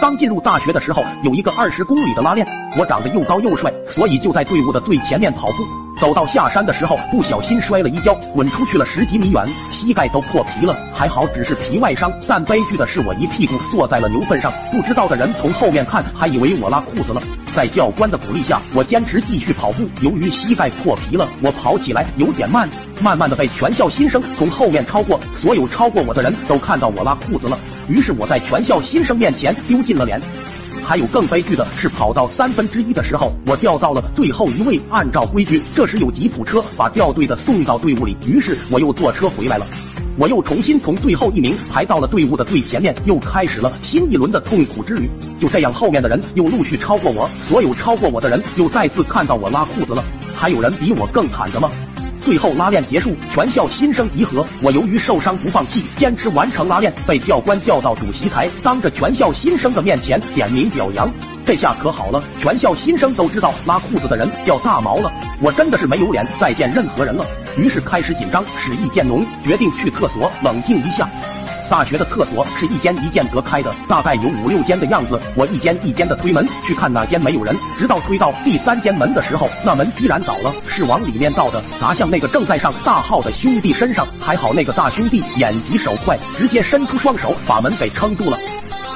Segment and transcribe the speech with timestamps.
[0.00, 2.46] 刚进入大学的时候，有一个二十公里的拉练，
[2.78, 5.87] 我长得又高又帅，所以就在队伍的最前面跑步。
[6.00, 10.76] 走到下山的时候，不小心摔了一跤，滚出去了十几米远，膝盖都破皮了。
[10.92, 17.20] 还好只是皮外伤，但悲剧的是我一屁股坐在了牛粪上，不知道的人从后面看还以为我拉裤子了。
[17.54, 19.88] 在教官的鼓励下，我坚持继续跑步。
[20.00, 22.68] 由于膝盖破皮了，我跑起来有点慢，
[23.02, 25.18] 慢慢的被全校新生从后面超过。
[25.36, 30.20] 所有超过我的人都看到我拉裤子了，于是我在全校新生面前丢尽了脸。
[30.84, 34.80] 还有更悲剧的是，跑到三分之一的时候，我掉到了最后一位。
[34.90, 39.66] 按照规矩，这时有吉普车把掉队的送到队伍里，于是我又坐车回来了。
[40.16, 45.08] 我又重新从最后一名排到了队伍的最前面，又开始了新一轮的痛苦之旅。
[45.38, 50.02] 就这样，后面的人又陆续超过我，所有超过我的人又再次看到我拉裤子了。
[50.34, 51.70] 还有人比我更惨的吗？
[52.28, 54.44] 最后拉练结束，全校新生集合。
[54.60, 61.10] 我由于受伤不放弃，坚持完成拉练，被教官叫到主席台，当着全校新生的面前点名表扬。
[61.46, 65.10] 这下可好了，全校新生都知道拉裤子的人叫大毛了。
[65.40, 67.24] 我真的是没有脸再见任何人了，
[67.56, 71.08] 于是开始紧张，使意渐浓，决定去厕所冷静一下。
[71.68, 75.20] 大学的厕所是一间一间隔开的，大概有五六间的样子。
[75.34, 84.06] 我一间一间的推门，去看哪间没有人，直到推到第三间门的时候，那门居然倒了，是往里面倒的，砸向那个正在上大号的兄弟身上。
[84.20, 88.38] 还好那个大兄弟眼疾手快，直接伸出双手把门给撑住了。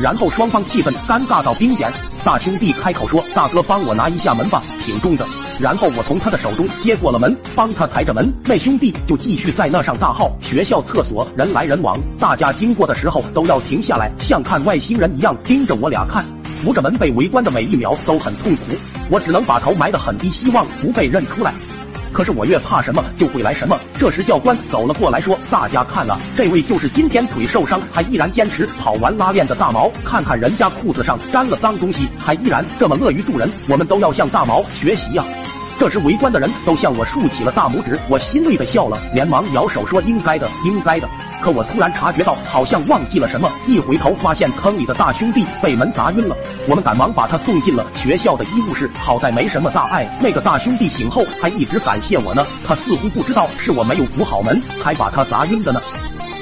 [0.00, 1.90] 然后双方气氛尴尬到冰点，
[2.24, 5.24] 大兄弟开口说：“大哥，帮我拿一下门吧，挺重的。”
[5.58, 8.30] 然后我从他的手中接过了门，帮他抬着门。
[8.44, 10.36] 那兄弟就继续在那上大号。
[10.42, 16.24] 学校厕所人来人往，大家经过的时候都要停下来，像看外星人一样盯着我俩看。
[16.62, 18.62] 扶着门被围观的每一秒都很痛苦，
[19.10, 21.52] 我只能把头埋得很低，希望不被认出来。
[22.12, 23.78] 可是我越怕什么就会来什么。
[23.98, 29.90] 这时教官走了过来，说：“大家看啊，这位就是今天腿受伤还依然坚持跑完拉练的大毛。
[30.02, 35.24] 看看人家裤子上沾了脏东西，还依然这么乐于助人，我们都要向大毛学习呀。”
[35.78, 41.08] 这时围观的人都向我竖起了大拇指，我欣慰的笑了，连忙摇手说：“应该的，应该的。”
[41.42, 46.34] 可我突然察觉到好像忘记了什么，一回头发现坑里的大兄弟被门砸晕了。
[46.66, 50.08] 我们赶忙把他送进了学校的医务室，好在没什么大碍。
[50.20, 55.80] 那个大兄弟醒后还一直感谢我呢，他似乎不知道是我没有扶好门才把他砸晕的呢。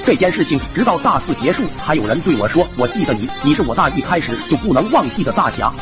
[0.05, 5.73] 这件事情直到大四结束，还有人对我说：“我记得你，你是我大一开始就不能忘记的大侠。”